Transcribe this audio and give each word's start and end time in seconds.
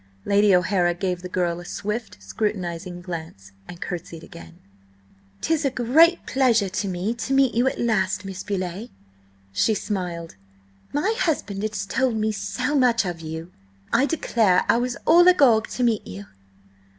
Lady 0.25 0.55
O'Hara 0.55 0.95
gave 0.95 1.21
the 1.21 1.29
girl 1.29 1.59
a 1.59 1.63
swift, 1.63 2.17
scrutinising 2.23 3.01
glance, 3.03 3.51
and 3.67 3.79
curtsied 3.79 4.23
again. 4.23 4.57
"'Tis 5.41 5.63
a 5.63 5.69
great 5.69 6.25
pleasure 6.25 6.69
to 6.69 6.87
me 6.87 7.13
to 7.13 7.35
meet 7.35 7.53
you 7.53 7.67
at 7.67 7.79
last, 7.79 8.25
Miss 8.25 8.41
Beauleigh," 8.41 8.89
she 9.53 9.75
smiled. 9.75 10.37
"My 10.91 11.13
husband 11.19 11.61
has 11.61 11.85
told 11.85 12.15
me 12.15 12.31
so 12.31 12.75
much 12.75 13.05
of 13.05 13.21
you, 13.21 13.51
I 13.93 14.07
declare 14.07 14.63
I 14.67 14.77
was 14.77 14.97
all 15.05 15.27
agog 15.27 15.67
to 15.67 15.83
meet 15.83 16.07
you!" 16.07 16.25